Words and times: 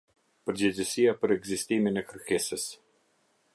Përgjegjësia 0.49 1.13
për 1.19 1.35
ekzistimin 1.35 2.03
e 2.03 2.05
kërkesës. 2.13 2.67